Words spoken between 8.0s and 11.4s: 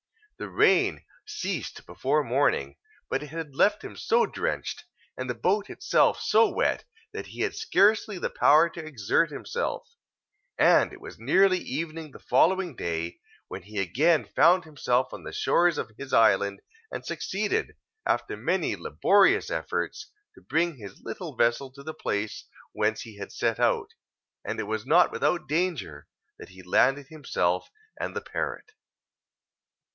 the power to exert himself; and it was